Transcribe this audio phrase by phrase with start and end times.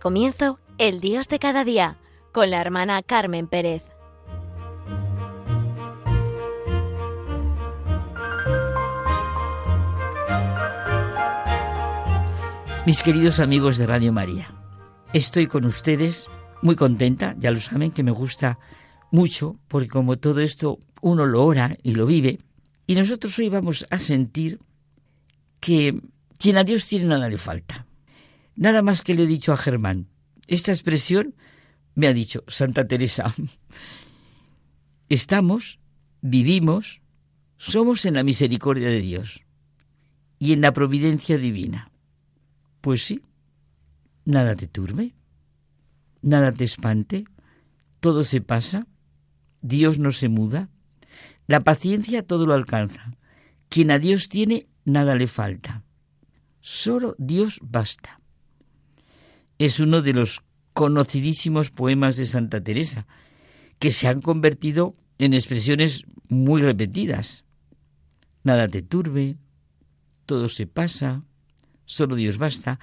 [0.00, 1.98] Comienzo El Dios de cada día
[2.32, 3.82] con la hermana Carmen Pérez.
[12.86, 14.52] Mis queridos amigos de Radio María,
[15.12, 16.26] estoy con ustedes
[16.62, 18.58] muy contenta, ya lo saben que me gusta
[19.10, 22.38] mucho, porque como todo esto uno lo ora y lo vive,
[22.86, 24.58] y nosotros hoy vamos a sentir
[25.60, 26.00] que
[26.38, 27.86] quien a Dios tiene nada le falta.
[28.56, 30.08] Nada más que le he dicho a Germán.
[30.46, 31.34] Esta expresión
[31.94, 33.34] me ha dicho Santa Teresa.
[35.08, 35.78] Estamos,
[36.20, 37.00] vivimos,
[37.56, 39.44] somos en la misericordia de Dios
[40.38, 41.90] y en la providencia divina.
[42.80, 43.22] Pues sí,
[44.24, 45.14] nada te turbe,
[46.20, 47.24] nada te espante,
[48.00, 48.86] todo se pasa,
[49.60, 50.68] Dios no se muda,
[51.46, 53.16] la paciencia todo lo alcanza.
[53.68, 55.84] Quien a Dios tiene, nada le falta.
[56.60, 58.21] Solo Dios basta
[59.58, 63.06] es uno de los conocidísimos poemas de Santa Teresa,
[63.78, 67.44] que se han convertido en expresiones muy repetidas.
[68.44, 69.36] Nada te turbe,
[70.26, 71.22] todo se pasa,
[71.84, 72.80] solo Dios basta.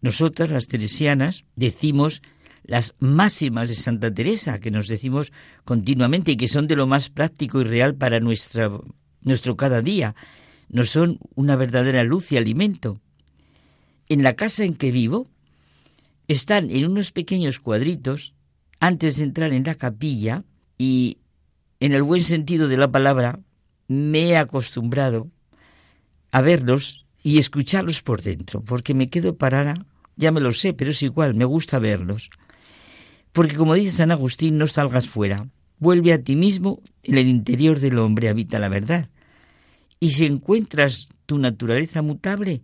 [0.00, 2.22] Nosotras, las teresianas, decimos
[2.64, 5.32] las máximas de Santa Teresa, que nos decimos
[5.64, 8.70] continuamente y que son de lo más práctico y real para nuestra,
[9.22, 10.14] nuestro cada día.
[10.68, 13.00] Nos son una verdadera luz y alimento.
[14.08, 15.26] En la casa en que vivo,
[16.28, 18.34] están en unos pequeños cuadritos
[18.80, 20.44] antes de entrar en la capilla
[20.76, 21.18] y,
[21.80, 23.40] en el buen sentido de la palabra,
[23.88, 25.28] me he acostumbrado
[26.30, 30.90] a verlos y escucharlos por dentro, porque me quedo parada, ya me lo sé, pero
[30.90, 32.30] es igual, me gusta verlos.
[33.32, 35.48] Porque como dice San Agustín, no salgas fuera,
[35.78, 39.08] vuelve a ti mismo, en el interior del hombre habita la verdad.
[39.98, 42.62] Y si encuentras tu naturaleza mutable,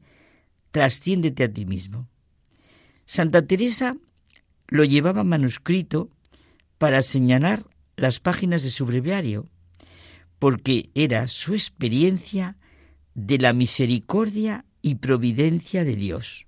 [0.71, 2.09] trasciéndete a ti mismo.
[3.07, 3.97] Santa Teresa
[4.69, 6.11] lo llevaba manuscrito
[6.79, 7.67] para señalar
[7.97, 9.45] las páginas de su breviario,
[10.39, 12.57] porque era su experiencia
[13.15, 16.47] de la misericordia y providencia de Dios.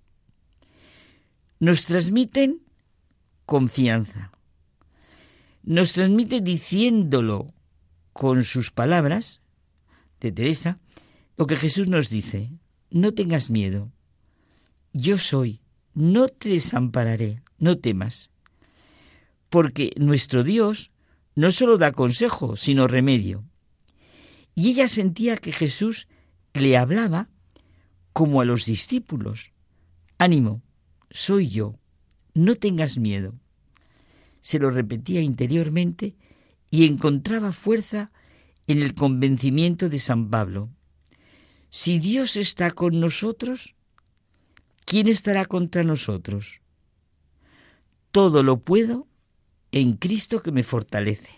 [1.61, 2.63] Nos transmiten
[3.47, 4.33] confianza.
[5.63, 7.47] Nos transmite diciéndolo
[8.13, 9.41] con sus palabras
[10.21, 10.79] de Teresa
[11.37, 12.51] lo que Jesús nos dice.
[12.91, 13.93] No tengas miedo.
[14.93, 15.61] Yo soy
[15.97, 18.31] no te desampararé, no temas.
[19.49, 20.91] Porque nuestro Dios
[21.35, 23.45] no solo da consejo, sino remedio.
[24.55, 26.07] Y ella sentía que Jesús
[26.53, 27.31] le hablaba
[28.13, 29.53] como a los discípulos.
[30.19, 30.63] Ánimo,
[31.11, 31.79] soy yo,
[32.35, 33.35] no tengas miedo.
[34.41, 36.15] Se lo repetía interiormente
[36.71, 38.13] y encontraba fuerza
[38.67, 40.69] en el convencimiento de San Pablo.
[41.71, 43.76] Si Dios está con nosotros,
[44.87, 46.63] ¿quién estará contra nosotros?
[48.13, 49.07] Todo lo puedo
[49.73, 51.29] en Cristo que me fortalece.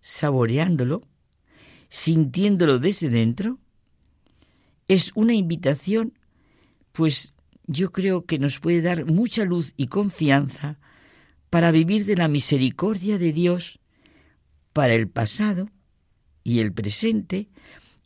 [0.00, 1.00] Saboreándolo,
[1.88, 3.58] sintiéndolo desde dentro,
[4.86, 6.18] es una invitación,
[6.92, 7.34] pues
[7.66, 10.78] yo creo que nos puede dar mucha luz y confianza
[11.50, 13.80] para vivir de la misericordia de Dios
[14.72, 15.70] para el pasado
[16.44, 17.48] y el presente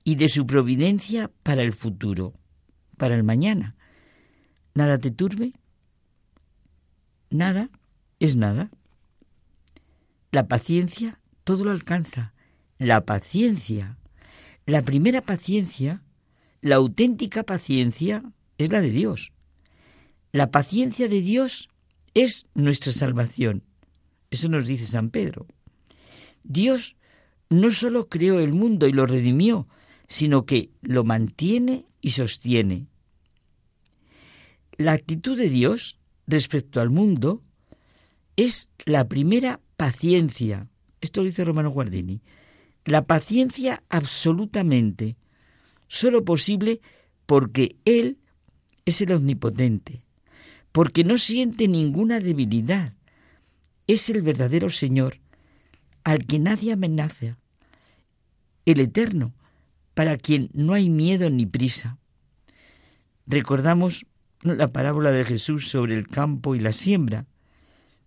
[0.04, 2.34] y de su providencia para el futuro
[2.96, 3.74] para el mañana.
[4.74, 5.52] Nada te turbe.
[7.30, 7.70] Nada
[8.20, 8.70] es nada.
[10.30, 12.32] La paciencia todo lo alcanza.
[12.78, 13.96] La paciencia,
[14.66, 16.02] la primera paciencia,
[16.60, 18.22] la auténtica paciencia
[18.58, 19.32] es la de Dios.
[20.32, 21.70] La paciencia de Dios
[22.12, 23.62] es nuestra salvación.
[24.30, 25.46] Eso nos dice San Pedro.
[26.42, 26.96] Dios
[27.48, 29.68] no solo creó el mundo y lo redimió,
[30.08, 32.86] sino que lo mantiene y sostiene.
[34.76, 37.42] La actitud de Dios respecto al mundo
[38.36, 40.68] es la primera paciencia.
[41.00, 42.20] Esto lo dice Romano Guardini.
[42.84, 45.16] La paciencia absolutamente,
[45.88, 46.80] solo posible
[47.26, 48.18] porque Él
[48.84, 50.04] es el omnipotente,
[50.70, 52.94] porque no siente ninguna debilidad.
[53.88, 55.18] Es el verdadero Señor,
[56.04, 57.36] al que nadie amenaza,
[58.64, 59.34] el eterno,
[59.96, 61.96] para quien no hay miedo ni prisa.
[63.26, 64.04] Recordamos
[64.42, 67.24] la parábola de Jesús sobre el campo y la siembra.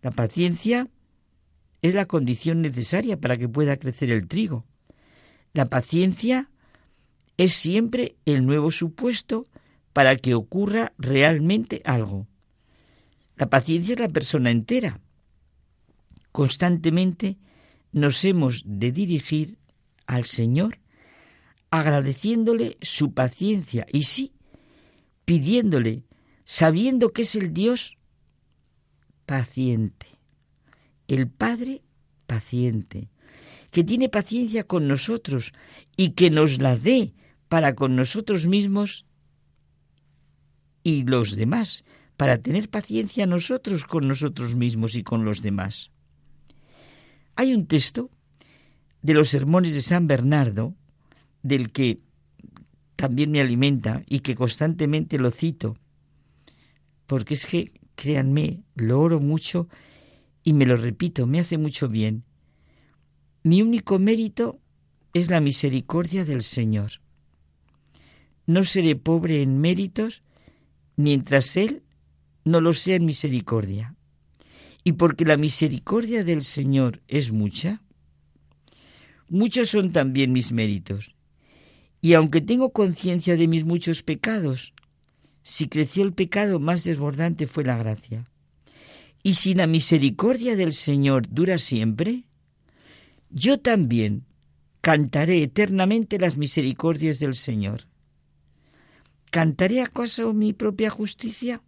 [0.03, 0.87] La paciencia
[1.81, 4.67] es la condición necesaria para que pueda crecer el trigo.
[5.51, 6.51] La paciencia
[7.37, 9.47] es siempre el nuevo supuesto
[9.91, 12.27] para que ocurra realmente algo.
[13.35, 14.99] La paciencia es la persona entera.
[16.31, 17.39] Constantemente
[17.91, 19.57] nos hemos de dirigir
[20.05, 20.77] al Señor
[21.71, 24.33] agradeciéndole su paciencia y sí,
[25.25, 26.03] pidiéndole,
[26.43, 27.97] sabiendo que es el Dios
[29.25, 30.07] paciente,
[31.07, 31.83] el Padre
[32.25, 33.09] paciente,
[33.71, 35.53] que tiene paciencia con nosotros
[35.95, 37.13] y que nos la dé
[37.47, 39.05] para con nosotros mismos
[40.83, 41.83] y los demás,
[42.17, 45.91] para tener paciencia nosotros con nosotros mismos y con los demás.
[47.35, 48.09] Hay un texto
[49.01, 50.75] de los sermones de San Bernardo,
[51.43, 51.99] del que
[52.95, 55.75] también me alimenta y que constantemente lo cito,
[57.07, 59.67] porque es que, créanme, lo oro mucho
[60.43, 62.23] y me lo repito, me hace mucho bien.
[63.43, 64.59] Mi único mérito
[65.13, 66.91] es la misericordia del Señor.
[68.45, 70.21] No seré pobre en méritos
[70.95, 71.83] mientras Él
[72.43, 73.95] no lo sea en misericordia.
[74.83, 77.81] Y porque la misericordia del Señor es mucha,
[79.29, 81.15] muchos son también mis méritos.
[82.01, 84.73] Y aunque tengo conciencia de mis muchos pecados,
[85.43, 88.25] si creció el pecado más desbordante fue la gracia.
[89.23, 92.23] Y si la misericordia del Señor dura siempre,
[93.29, 94.25] yo también
[94.81, 97.87] cantaré eternamente las misericordias del Señor.
[99.29, 101.61] ¿Cantaré acaso mi propia justicia?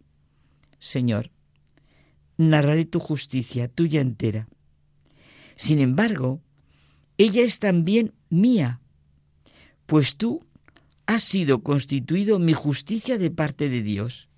[0.78, 1.30] Señor,
[2.36, 4.48] narraré tu justicia, tuya entera.
[5.54, 6.40] Sin embargo,
[7.18, 8.80] ella es también mía,
[9.86, 10.44] pues tú
[11.06, 14.28] has sido constituido mi justicia de parte de Dios.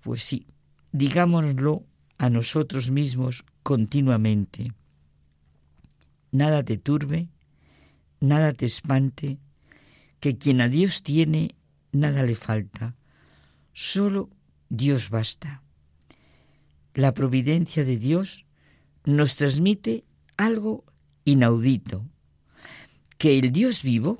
[0.00, 0.46] Pues sí,
[0.92, 1.84] digámoslo
[2.18, 4.72] a nosotros mismos continuamente.
[6.30, 7.28] Nada te turbe,
[8.20, 9.38] nada te espante,
[10.20, 11.54] que quien a Dios tiene,
[11.92, 12.96] nada le falta.
[13.72, 14.30] Solo
[14.68, 15.62] Dios basta.
[16.94, 18.46] La providencia de Dios
[19.04, 20.04] nos transmite
[20.36, 20.84] algo
[21.24, 22.03] inaudito,
[23.24, 24.18] que el Dios vivo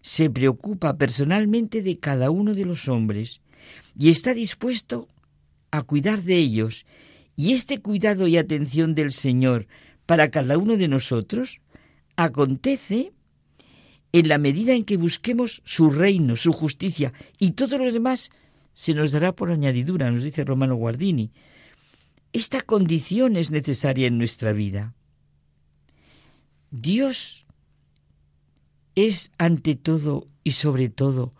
[0.00, 3.40] se preocupa personalmente de cada uno de los hombres
[3.98, 5.08] y está dispuesto
[5.72, 6.86] a cuidar de ellos.
[7.34, 9.66] Y este cuidado y atención del Señor
[10.06, 11.60] para cada uno de nosotros
[12.14, 13.12] acontece
[14.12, 18.30] en la medida en que busquemos su reino, su justicia, y todo lo demás
[18.74, 21.32] se nos dará por añadidura, nos dice Romano Guardini.
[22.32, 24.94] Esta condición es necesaria en nuestra vida.
[26.70, 27.43] Dios
[28.94, 31.34] es ante todo y sobre todo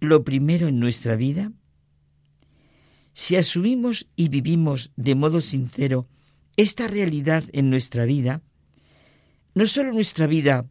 [0.00, 1.52] lo primero en nuestra vida.
[3.14, 6.08] Si asumimos y vivimos de modo sincero
[6.56, 8.42] esta realidad en nuestra vida,
[9.54, 10.66] no solo nuestra vida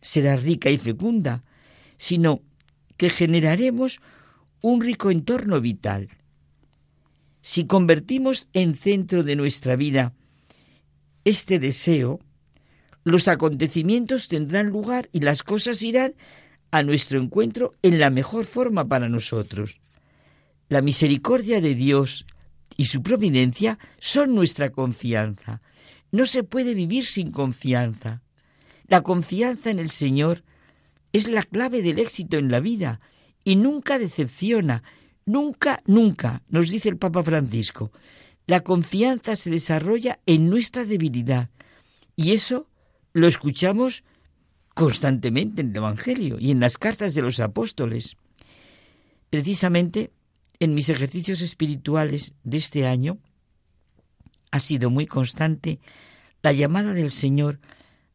[0.00, 1.44] será rica y fecunda,
[1.96, 2.42] sino
[2.96, 4.00] que generaremos
[4.62, 6.08] un rico entorno vital.
[7.40, 10.14] Si convertimos en centro de nuestra vida
[11.24, 12.20] este deseo,
[13.04, 16.14] los acontecimientos tendrán lugar y las cosas irán
[16.70, 19.80] a nuestro encuentro en la mejor forma para nosotros.
[20.68, 22.26] La misericordia de Dios
[22.76, 25.60] y su providencia son nuestra confianza.
[26.10, 28.22] No se puede vivir sin confianza.
[28.86, 30.44] La confianza en el Señor
[31.12, 33.00] es la clave del éxito en la vida
[33.44, 34.82] y nunca decepciona,
[35.26, 37.92] nunca, nunca, nos dice el Papa Francisco.
[38.46, 41.50] La confianza se desarrolla en nuestra debilidad
[42.16, 42.68] y eso
[43.12, 44.04] lo escuchamos
[44.74, 48.16] constantemente en el Evangelio y en las cartas de los apóstoles.
[49.30, 50.12] Precisamente
[50.60, 53.18] en mis ejercicios espirituales de este año
[54.50, 55.80] ha sido muy constante
[56.42, 57.60] la llamada del Señor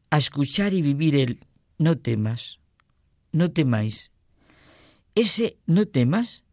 [0.09, 1.39] a escuchar y vivir el
[1.77, 2.59] no temas,
[3.31, 4.11] no temáis.
[5.15, 6.43] Ese no temas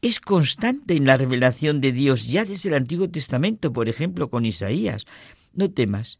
[0.00, 4.44] es constante en la revelación de Dios ya desde el Antiguo Testamento, por ejemplo, con
[4.44, 5.06] Isaías.
[5.52, 6.18] No temas,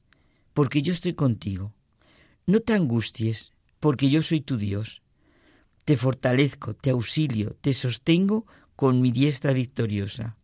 [0.59, 1.73] porque yo estoy contigo.
[2.45, 5.03] No te angusties, porque yo soy tu Dios.
[5.85, 10.37] Te fortalezco, te auxilio, te sostengo con mi diestra victoriosa.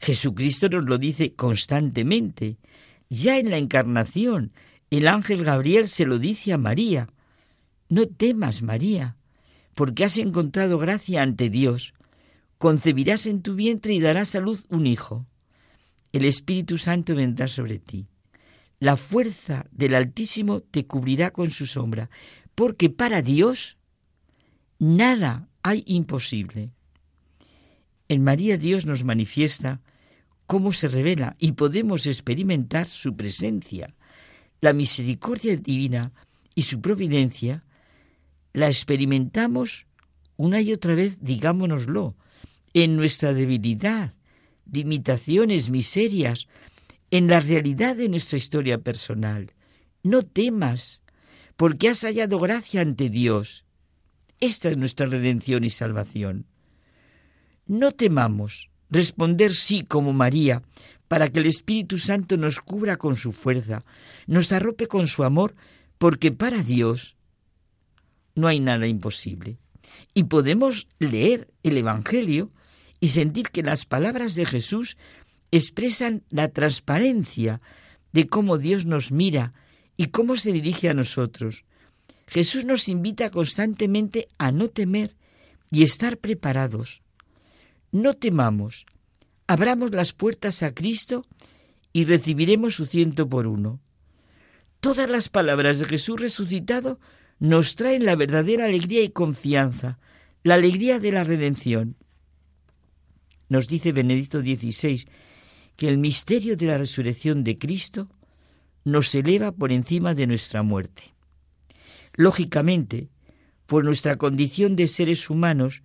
[0.00, 2.56] Jesucristo nos lo dice constantemente.
[3.10, 4.52] Ya en la encarnación,
[4.88, 7.06] el ángel Gabriel se lo dice a María.
[7.90, 9.18] No temas, María,
[9.74, 11.92] porque has encontrado gracia ante Dios.
[12.56, 15.26] Concebirás en tu vientre y darás a luz un hijo.
[16.12, 18.08] El Espíritu Santo vendrá sobre ti
[18.78, 22.10] la fuerza del Altísimo te cubrirá con su sombra,
[22.54, 23.78] porque para Dios
[24.78, 26.70] nada hay imposible.
[28.08, 29.80] En María Dios nos manifiesta
[30.46, 33.94] cómo se revela y podemos experimentar su presencia.
[34.60, 36.12] La misericordia divina
[36.54, 37.64] y su providencia
[38.52, 39.86] la experimentamos
[40.36, 42.16] una y otra vez, digámonoslo,
[42.74, 44.14] en nuestra debilidad,
[44.70, 46.46] limitaciones, miserias,
[47.10, 49.52] en la realidad de nuestra historia personal.
[50.02, 51.02] No temas,
[51.56, 53.64] porque has hallado gracia ante Dios.
[54.40, 56.46] Esta es nuestra redención y salvación.
[57.66, 60.62] No temamos responder sí como María,
[61.08, 63.84] para que el Espíritu Santo nos cubra con su fuerza,
[64.26, 65.54] nos arrope con su amor,
[65.98, 67.16] porque para Dios
[68.34, 69.58] no hay nada imposible.
[70.14, 72.50] Y podemos leer el Evangelio
[73.00, 74.96] y sentir que las palabras de Jesús
[75.56, 77.60] expresan la transparencia
[78.12, 79.52] de cómo Dios nos mira
[79.96, 81.64] y cómo se dirige a nosotros.
[82.28, 85.14] Jesús nos invita constantemente a no temer
[85.70, 87.02] y estar preparados.
[87.92, 88.86] No temamos,
[89.46, 91.24] abramos las puertas a Cristo
[91.92, 93.80] y recibiremos su ciento por uno.
[94.80, 96.98] Todas las palabras de Jesús resucitado
[97.38, 99.98] nos traen la verdadera alegría y confianza,
[100.42, 101.96] la alegría de la redención.
[103.48, 105.06] Nos dice Benedicto XVI
[105.76, 108.08] que el misterio de la resurrección de Cristo
[108.84, 111.14] nos eleva por encima de nuestra muerte.
[112.14, 113.08] Lógicamente,
[113.66, 115.82] por nuestra condición de seres humanos,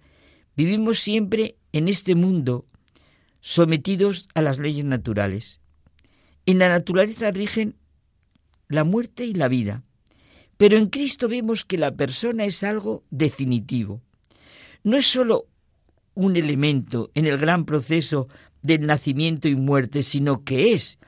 [0.56, 2.66] vivimos siempre en este mundo
[3.42, 5.60] sometidos a las leyes naturales.
[6.46, 7.76] En la naturaleza rigen
[8.68, 9.84] la muerte y la vida,
[10.58, 14.02] pero en Cristo vemos que la persona es algo definitivo.
[14.84, 15.48] No es sólo
[16.14, 18.28] un elemento en el gran proceso
[18.62, 21.00] del nacimiento y muerte, sino que es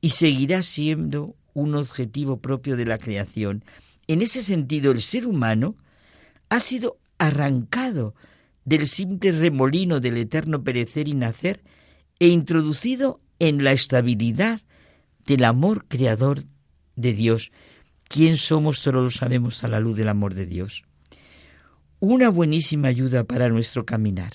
[0.00, 3.64] y seguirá siendo un objetivo propio de la creación.
[4.06, 5.76] En ese sentido, el ser humano
[6.48, 8.14] ha sido arrancado
[8.64, 11.62] del simple remolino del eterno perecer y nacer
[12.18, 14.60] e introducido en la estabilidad
[15.26, 16.44] del amor creador
[16.96, 17.52] de Dios.
[18.08, 18.78] ¿Quién somos?
[18.78, 20.84] Solo lo sabemos a la luz del amor de Dios.
[22.00, 24.32] Una buenísima ayuda para nuestro caminar.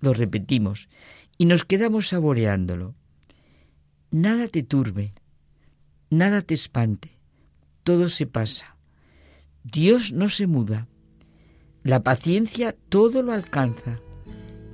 [0.00, 0.88] Lo repetimos
[1.38, 2.94] y nos quedamos saboreándolo.
[4.10, 5.12] Nada te turbe,
[6.08, 7.18] nada te espante,
[7.82, 8.76] todo se pasa.
[9.64, 10.86] Dios no se muda,
[11.82, 13.98] la paciencia todo lo alcanza.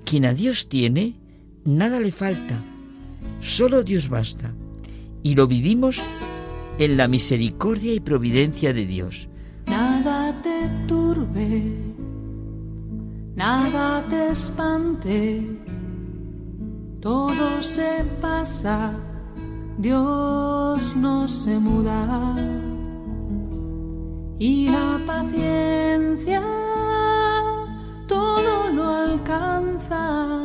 [0.04, 1.16] Quien a Dios tiene,
[1.64, 2.62] nada le falta.
[3.40, 4.52] Solo Dios basta.
[5.22, 6.00] Y lo vivimos
[6.78, 9.28] en la misericordia y providencia de Dios.
[9.66, 11.79] Nada te turbe,
[13.44, 15.18] nada te espante,
[17.00, 18.92] todo se pasa,
[19.78, 22.37] Dios no se muda.
[24.38, 26.42] Y la paciencia
[29.11, 30.42] alcanza.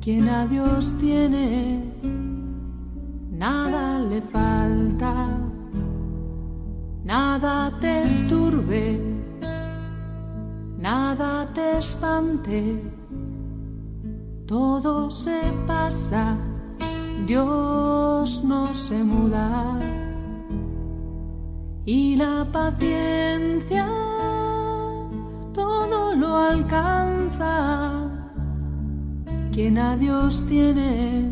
[0.00, 1.84] Quien a Dios tiene,
[3.30, 5.28] nada le falta,
[7.04, 9.19] nada te turbe,
[10.80, 12.82] nada te espante,
[14.46, 16.36] todo se pasa,
[17.26, 19.78] Dios no se muda
[21.84, 23.86] y la paciencia
[25.52, 28.08] todo lo alcanza.
[29.52, 31.30] Quien a Dios tiene,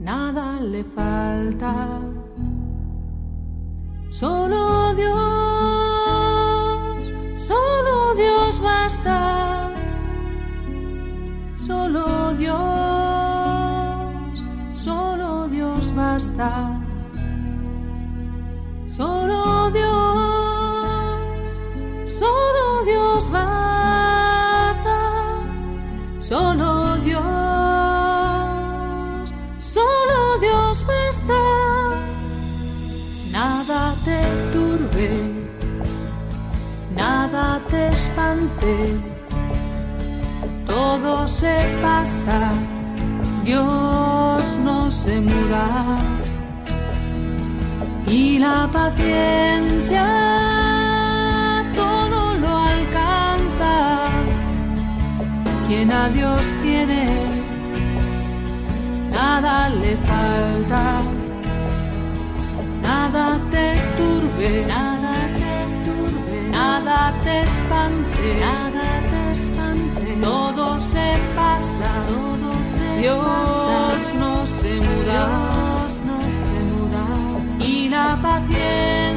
[0.00, 1.98] nada le falta.
[4.10, 5.89] Solo Dios,
[9.02, 9.70] Basta.
[11.54, 12.58] Solo Dios,
[14.74, 16.78] solo Dios basta.
[18.86, 20.09] Solo Dios
[41.30, 42.52] se pasa,
[43.44, 45.98] Dios no se muda.
[48.06, 50.40] Y la paciencia
[55.70, 57.06] quien a Dios tiene,
[59.12, 61.00] nada le falta,
[62.82, 65.54] nada te turbe, nada te
[65.86, 68.69] turbe, nada te espante, nada
[70.20, 77.04] todo se pasa, todo se Dios no se muda, Dios no se muda,
[77.66, 79.09] y la paciencia,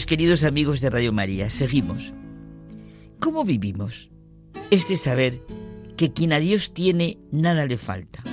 [0.00, 2.14] Pues queridos amigos de Radio María, seguimos.
[3.18, 4.10] ¿Cómo vivimos?
[4.70, 5.42] Es de saber
[5.98, 8.24] que quien a Dios tiene, nada le falta.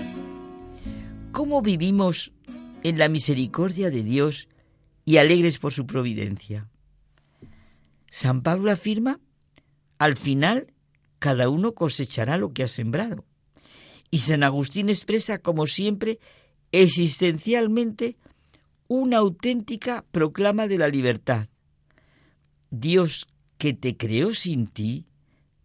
[1.33, 2.31] ¿Cómo vivimos
[2.83, 4.47] en la misericordia de Dios
[5.03, 6.69] y alegres por su providencia?
[8.09, 9.19] San Pablo afirma,
[9.97, 10.73] al final
[11.19, 13.25] cada uno cosechará lo que ha sembrado.
[14.09, 16.19] Y San Agustín expresa, como siempre,
[16.71, 18.15] existencialmente,
[18.87, 21.49] una auténtica proclama de la libertad.
[22.69, 25.05] Dios que te creó sin ti,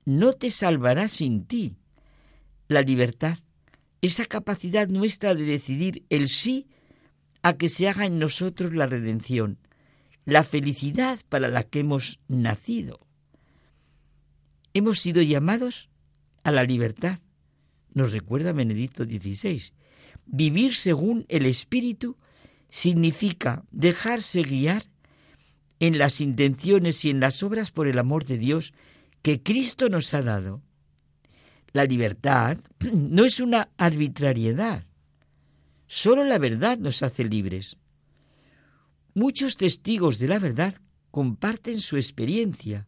[0.05, 1.77] no te salvará sin ti.
[2.69, 3.39] La libertad,
[4.01, 6.67] esa capacidad nuestra de decidir el sí
[7.43, 9.59] a que se haga en nosotros la redención,
[10.25, 13.01] la felicidad para la que hemos nacido.
[14.75, 15.91] Hemos sido llamados
[16.45, 17.19] a la libertad,
[17.95, 19.73] nos recuerda Benedicto XVI.
[20.25, 22.17] Vivir según el Espíritu
[22.71, 24.85] significa dejarse guiar
[25.83, 28.73] en las intenciones y en las obras por el amor de Dios
[29.21, 30.63] que Cristo nos ha dado.
[31.73, 32.57] La libertad
[32.95, 34.87] no es una arbitrariedad,
[35.89, 37.79] solo la verdad nos hace libres.
[39.15, 40.77] Muchos testigos de la verdad
[41.11, 42.87] comparten su experiencia.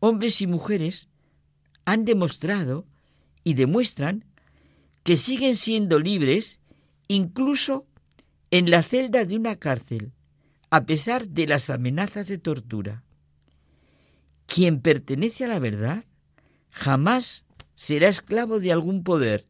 [0.00, 1.08] Hombres y mujeres
[1.84, 2.88] han demostrado
[3.44, 4.24] y demuestran
[5.04, 6.58] que siguen siendo libres
[7.06, 7.86] incluso
[8.50, 10.10] en la celda de una cárcel,
[10.70, 13.02] a pesar de las amenazas de tortura.
[14.46, 16.04] Quien pertenece a la verdad
[16.70, 19.46] jamás será esclavo de algún poder,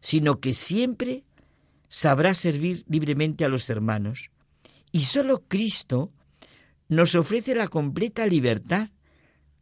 [0.00, 1.24] sino que siempre
[1.88, 4.30] sabrá servir libremente a los hermanos.
[4.92, 6.12] Y sólo Cristo
[6.88, 8.90] nos ofrece la completa libertad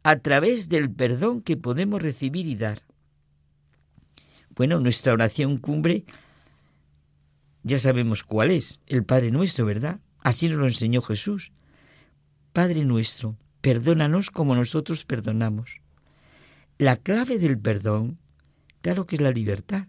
[0.03, 2.81] a través del perdón que podemos recibir y dar.
[4.55, 6.05] Bueno, nuestra oración cumbre
[7.63, 9.99] ya sabemos cuál es, el Padre nuestro, ¿verdad?
[10.25, 11.51] Así nos lo enseñó Jesús.
[12.51, 15.81] Padre nuestro, perdónanos como nosotros perdonamos.
[16.79, 18.17] La clave del perdón,
[18.81, 19.87] claro que es la libertad,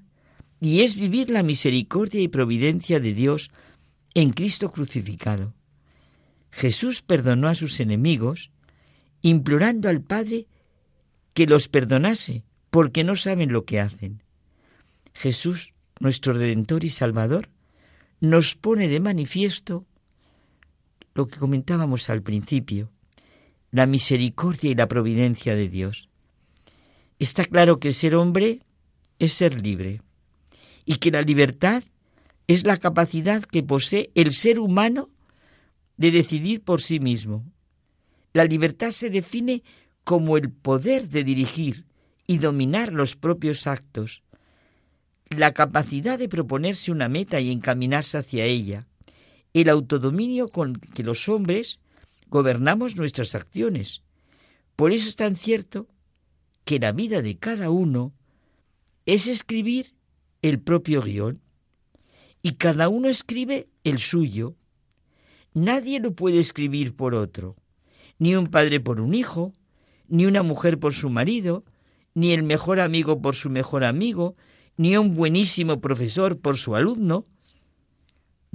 [0.61, 3.51] y es vivir la misericordia y providencia de Dios
[4.13, 5.55] en Cristo crucificado.
[6.51, 8.51] Jesús perdonó a sus enemigos,
[9.23, 10.49] implorando al Padre
[11.33, 14.23] que los perdonase, porque no saben lo que hacen.
[15.15, 17.49] Jesús, nuestro Redentor y Salvador,
[18.21, 19.87] nos pone de manifiesto
[21.17, 22.91] lo que comentábamos al principio,
[23.71, 26.09] la misericordia y la providencia de Dios.
[27.19, 28.61] Está claro que ser hombre
[29.19, 30.03] es ser libre
[30.85, 31.83] y que la libertad
[32.47, 35.09] es la capacidad que posee el ser humano
[35.97, 37.45] de decidir por sí mismo.
[38.33, 39.63] La libertad se define
[40.05, 41.87] como el poder de dirigir
[42.27, 44.23] y dominar los propios actos,
[45.31, 48.87] la capacidad de proponerse una meta y encaminarse hacia ella,
[49.61, 51.81] el autodominio con que los hombres
[52.29, 54.03] gobernamos nuestras acciones.
[54.75, 55.89] Por eso es tan cierto
[56.65, 58.13] que la vida de cada uno
[59.07, 59.95] es escribir
[60.43, 61.41] el propio guion
[62.43, 64.57] y cada uno escribe el suyo.
[65.55, 67.57] Nadie lo puede escribir por otro,
[68.19, 69.53] ni un padre por un hijo,
[70.09, 71.65] ni una mujer por su marido,
[72.15, 74.37] ni el mejor amigo por su mejor amigo,
[74.77, 77.25] ni un buenísimo profesor por su alumno.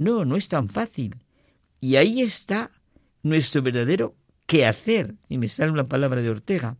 [0.02, 1.16] No, no es tan fácil.
[1.80, 2.70] Y ahí está
[3.22, 6.76] nuestro verdadero quehacer, y me sale una palabra de Ortega.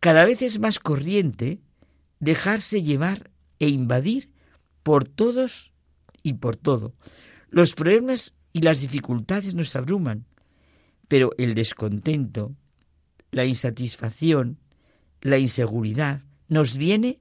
[0.00, 1.60] Cada vez es más corriente
[2.18, 4.32] dejarse llevar e invadir
[4.82, 5.72] por todos
[6.22, 6.94] y por todo.
[7.48, 10.26] Los problemas y las dificultades nos abruman,
[11.08, 12.54] pero el descontento,
[13.30, 14.58] la insatisfacción,
[15.20, 17.20] la inseguridad nos viene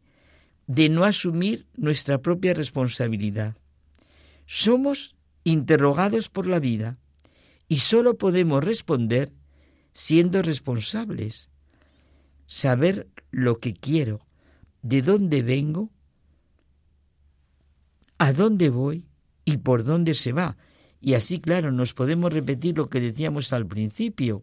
[0.68, 3.59] de no asumir nuestra propia responsabilidad.
[4.52, 6.98] Somos interrogados por la vida
[7.68, 9.32] y sólo podemos responder
[9.94, 11.52] siendo responsables.
[12.48, 14.26] Saber lo que quiero,
[14.82, 15.92] de dónde vengo
[18.18, 19.06] a dónde voy
[19.46, 20.58] y por dónde se va.
[21.00, 24.42] Y así, claro, nos podemos repetir lo que decíamos al principio.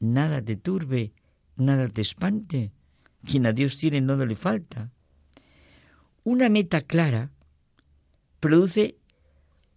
[0.00, 1.12] Nada te turbe,
[1.56, 2.72] nada te espante.
[3.26, 4.90] Quien a Dios tiene no le falta.
[6.24, 7.30] Una meta clara
[8.42, 8.96] produce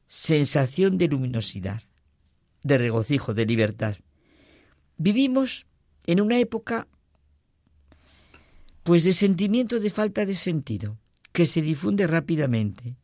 [0.08, 1.84] sensación de luminosidad,
[2.64, 3.96] de regocijo, de libertad.
[4.98, 5.68] Vivimos
[6.08, 6.88] en una época
[8.82, 10.98] Pues de sentimiento de falta de sentido,
[11.32, 12.96] que se difunde rápidamente.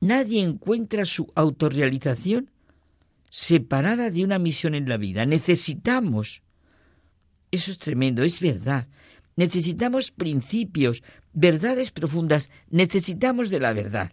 [0.00, 2.50] Nadie encuentra su autorrealización
[3.30, 5.26] separada de una misión en la vida.
[5.26, 6.42] Necesitamos,
[7.52, 8.88] eso es tremendo, es verdad,
[9.36, 14.12] necesitamos principios, verdades profundas, necesitamos de la verdad.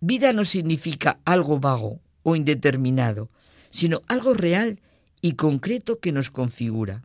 [0.00, 3.30] Vida no significa algo vago o indeterminado,
[3.70, 4.80] sino algo real
[5.20, 7.04] y concreto que nos configura.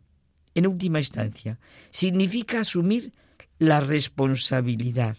[0.54, 1.58] En última instancia,
[1.90, 3.12] significa asumir
[3.58, 5.16] la responsabilidad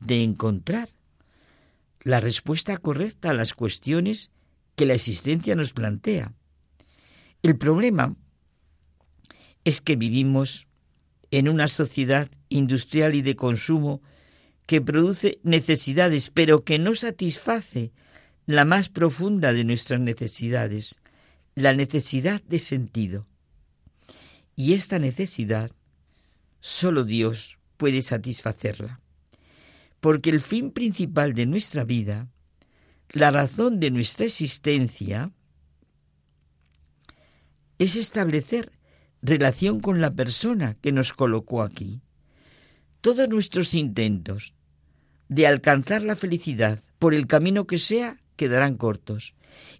[0.00, 0.88] de encontrar
[2.00, 4.30] la respuesta correcta a las cuestiones
[4.74, 6.32] que la existencia nos plantea.
[7.42, 8.16] El problema
[9.64, 10.66] es que vivimos
[11.30, 14.02] en una sociedad industrial y de consumo
[14.72, 17.92] que produce necesidades, pero que no satisface
[18.46, 20.98] la más profunda de nuestras necesidades,
[21.54, 23.26] la necesidad de sentido.
[24.56, 25.70] Y esta necesidad
[26.60, 28.98] solo Dios puede satisfacerla
[30.00, 32.30] porque el fin principal de nuestra vida,
[33.10, 35.32] la razón de nuestra existencia,
[37.78, 38.72] es establecer
[39.20, 42.00] relación con la persona que nos colocó aquí.
[43.02, 44.54] Todos nuestros intentos
[45.34, 49.34] de alcanzar la felicidad por el camino que sea quedarán cortos.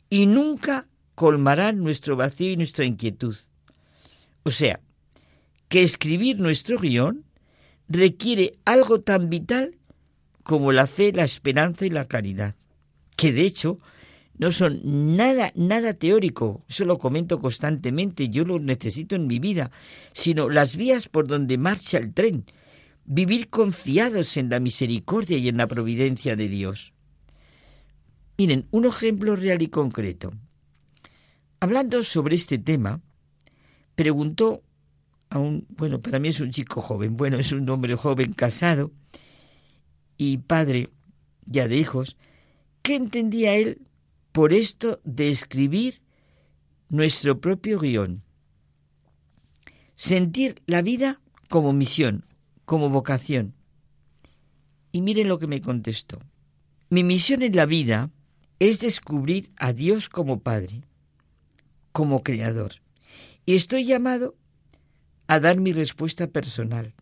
[0.09, 3.37] Y nunca colmarán nuestro vacío y nuestra inquietud.
[4.45, 4.81] O sea,
[5.69, 7.25] que escribir nuestro guion
[7.89, 9.77] requiere algo tan vital
[10.43, 12.55] como la fe, la esperanza y la caridad,
[13.17, 13.79] que de hecho
[14.39, 14.81] no son
[15.17, 19.71] nada, nada teórico, eso lo comento constantemente, yo lo necesito en mi vida,
[20.15, 22.45] sino las vías por donde marcha el tren,
[23.05, 26.93] vivir confiados en la misericordia y en la providencia de Dios.
[28.39, 30.33] Miren, un ejemplo real y concreto.
[31.61, 33.01] Hablando sobre este tema,
[33.95, 34.63] preguntó
[35.31, 38.93] a un, bueno, para mí es un chico joven, bueno, es un hombre joven casado,
[40.17, 40.91] y padre
[41.45, 42.17] ya de hijos,
[42.83, 43.83] ¿qué entendía él
[44.33, 46.03] por esto de escribir
[46.89, 48.23] nuestro propio guion?
[49.97, 52.25] Sentir la vida como misión,
[52.65, 53.55] como vocación.
[54.93, 56.21] Y miren lo que me contestó.
[56.91, 58.11] Mi misión en la vida
[58.59, 60.83] es descubrir a Dios como Padre,
[61.93, 62.75] como Creador.
[63.45, 64.37] Y estoy llamado
[65.27, 66.95] a dar mi respuesta personal,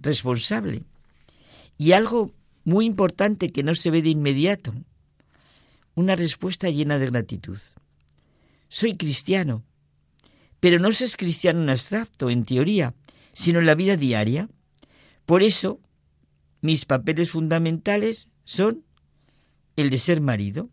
[0.00, 0.82] responsable,
[1.78, 2.32] y algo
[2.64, 4.72] muy importante que no se ve de inmediato,
[5.94, 7.58] una respuesta llena de gratitud.
[8.68, 9.62] Soy cristiano,
[10.60, 12.94] pero no es cristiano en abstracto, en teoría,
[13.32, 14.48] sino en la vida diaria.
[15.26, 15.80] Por eso,
[16.60, 18.84] mis papeles fundamentales son
[19.76, 20.68] el de ser marido.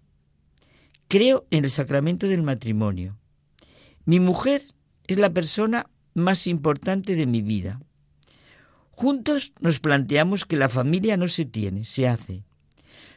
[1.07, 3.17] Creo en el sacramento del matrimonio.
[4.05, 4.63] Mi mujer
[5.07, 7.81] es la persona más importante de mi vida.
[8.91, 12.43] Juntos nos planteamos que la familia no se tiene, se hace.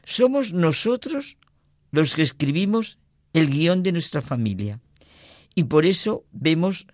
[0.05, 1.37] Somos nosotros
[1.91, 2.99] los que escribimos
[3.33, 4.81] el guion de nuestra familia.
[5.55, 6.87] Y por eso vemos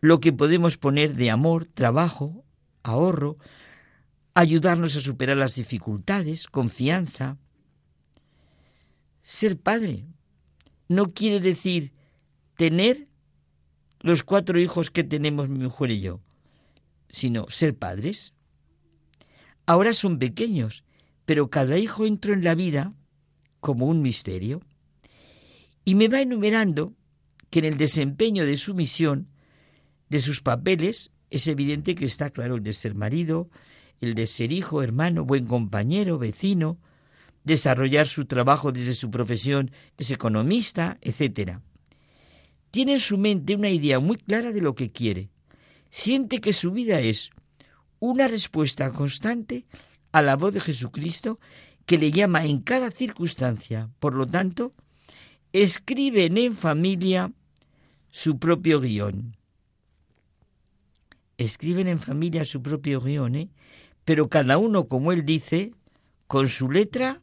[0.00, 2.44] lo que podemos poner de amor, trabajo,
[2.82, 3.38] ahorro,
[4.34, 7.38] ayudarnos a superar las dificultades, confianza.
[9.22, 10.06] Ser padre
[10.88, 11.92] no quiere decir
[12.56, 13.08] tener
[14.00, 16.20] los cuatro hijos que tenemos mi mujer y yo
[17.12, 18.32] sino ser padres.
[19.66, 20.82] Ahora son pequeños,
[21.24, 22.94] pero cada hijo entró en la vida
[23.60, 24.62] como un misterio.
[25.84, 26.96] Y me va enumerando
[27.50, 29.28] que en el desempeño de su misión,
[30.08, 33.50] de sus papeles, es evidente que está claro el de ser marido,
[34.02, 36.76] el de ser hijo, hermano, buen compañero, vecino,
[37.44, 41.60] desarrollar su trabajo desde su profesión, es economista, etc.
[42.72, 45.30] Tiene en su mente una idea muy clara de lo que quiere,
[45.88, 47.30] siente que su vida es
[48.00, 49.66] una respuesta constante
[50.10, 51.38] a la voz de Jesucristo
[51.86, 53.88] que le llama en cada circunstancia.
[54.00, 54.74] Por lo tanto,
[55.52, 57.30] escriben en familia
[58.10, 59.36] su propio guion.
[61.38, 63.48] Escriben en familia su propio guion, ¿eh?
[64.04, 65.72] Pero cada uno, como él dice,
[66.26, 67.20] con su letra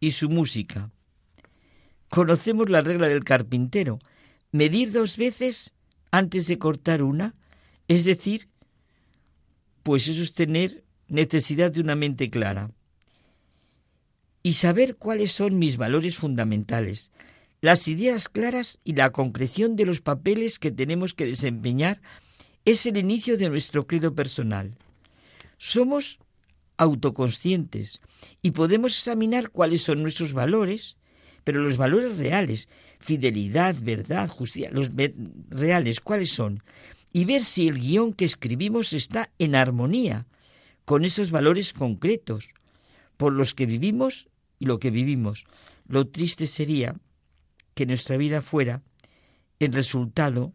[0.00, 0.90] y su música.
[2.08, 3.98] Conocemos la regla del carpintero,
[4.52, 5.74] medir dos veces
[6.10, 7.34] antes de cortar una
[7.88, 8.48] es decir,
[9.82, 12.70] pues eso es tener necesidad de una mente clara
[14.42, 17.10] y saber cuáles son mis valores fundamentales,
[17.60, 22.00] las ideas claras y la concreción de los papeles que tenemos que desempeñar
[22.64, 24.76] es el inicio de nuestro credo personal.
[25.58, 26.18] Somos
[26.76, 28.00] autoconscientes
[28.40, 30.96] y podemos examinar cuáles son nuestros valores,
[31.44, 32.68] pero los valores reales,
[33.00, 34.90] fidelidad, verdad, justicia, los
[35.50, 36.62] reales, ¿cuáles son?
[37.12, 40.26] y ver si el guion que escribimos está en armonía
[40.84, 42.48] con esos valores concretos
[43.16, 45.46] por los que vivimos y lo que vivimos.
[45.86, 46.96] Lo triste sería
[47.74, 48.82] que nuestra vida fuera
[49.58, 50.52] el resultado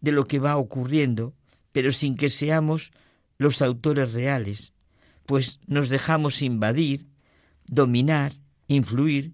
[0.00, 1.34] de lo que va ocurriendo,
[1.72, 2.92] pero sin que seamos
[3.40, 4.74] los autores reales,
[5.24, 7.06] pues nos dejamos invadir,
[7.64, 8.34] dominar,
[8.68, 9.32] influir,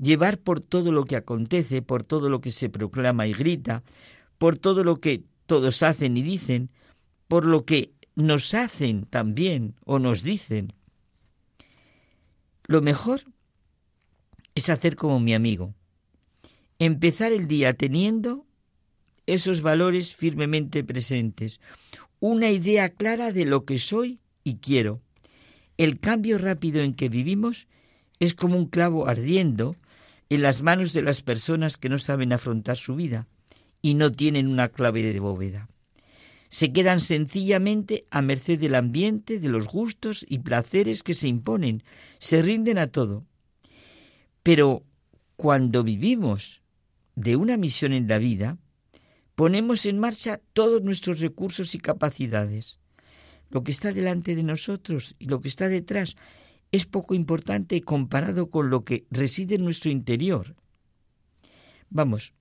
[0.00, 3.82] llevar por todo lo que acontece, por todo lo que se proclama y grita,
[4.38, 6.70] por todo lo que todos hacen y dicen,
[7.26, 10.72] por lo que nos hacen también o nos dicen.
[12.68, 13.22] Lo mejor
[14.54, 15.74] es hacer como mi amigo,
[16.78, 18.46] empezar el día teniendo
[19.26, 21.58] esos valores firmemente presentes,
[22.20, 25.00] una idea clara de lo que soy y quiero.
[25.78, 27.66] El cambio rápido en que vivimos
[28.18, 29.76] es como un clavo ardiendo
[30.28, 33.26] en las manos de las personas que no saben afrontar su vida
[33.82, 35.68] y no tienen una clave de bóveda.
[36.50, 41.82] Se quedan sencillamente a merced del ambiente, de los gustos y placeres que se imponen,
[42.18, 43.24] se rinden a todo.
[44.42, 44.82] Pero
[45.36, 46.60] cuando vivimos
[47.14, 48.58] de una misión en la vida,
[49.40, 52.78] ponemos en marcha todos nuestros recursos y capacidades.
[53.48, 56.14] Lo que está delante de nosotros y lo que está detrás
[56.72, 60.56] es poco importante comparado con lo que reside en nuestro interior.
[61.88, 62.34] Vamos,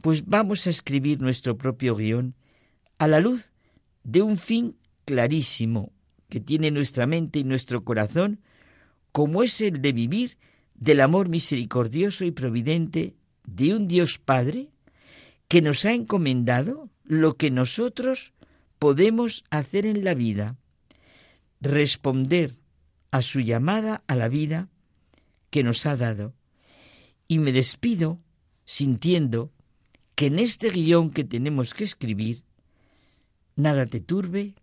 [0.00, 2.36] pues vamos a escribir nuestro propio guion
[2.98, 3.50] a la luz
[4.04, 5.90] de un fin clarísimo
[6.28, 8.38] que tiene nuestra mente y nuestro corazón,
[9.10, 10.38] como es el de vivir
[10.76, 14.71] del amor misericordioso y providente de un Dios Padre
[15.52, 18.32] que nos ha encomendado lo que nosotros
[18.78, 20.56] podemos hacer en la vida,
[21.60, 22.54] responder
[23.10, 24.70] a su llamada a la vida
[25.50, 26.32] que nos ha dado.
[27.28, 28.18] Y me despido
[28.64, 29.52] sintiendo
[30.14, 32.44] que en este guion que tenemos que escribir,
[33.54, 34.54] nada te turbe,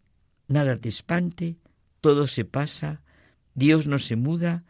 [0.48, 1.58] nada te espante,
[2.02, 3.04] todo se pasa,
[3.54, 4.64] Dios no se muda,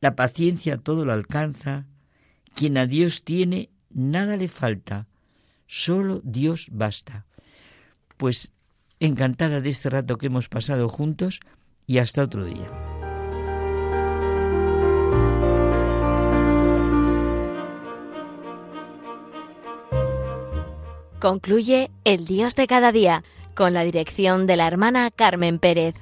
[0.00, 1.84] la paciencia todo lo alcanza,
[2.54, 5.06] quien a Dios tiene, nada le falta,
[5.66, 7.26] solo Dios basta.
[8.16, 8.52] Pues
[9.00, 11.40] encantada de este rato que hemos pasado juntos
[11.86, 12.70] y hasta otro día.
[21.20, 23.24] Concluye El Dios de cada día
[23.54, 25.94] con la dirección de la hermana Carmen Pérez.